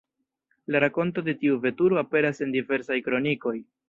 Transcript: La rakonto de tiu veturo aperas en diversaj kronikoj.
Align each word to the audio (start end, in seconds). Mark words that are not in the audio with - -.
La 0.75 0.79
rakonto 0.83 1.23
de 1.27 1.35
tiu 1.41 1.57
veturo 1.65 1.99
aperas 2.03 2.41
en 2.47 2.57
diversaj 2.57 2.99
kronikoj. 3.09 3.55